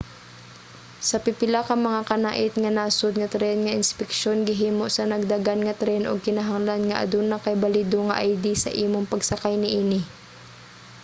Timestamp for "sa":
1.09-1.17, 4.91-5.03, 8.63-8.75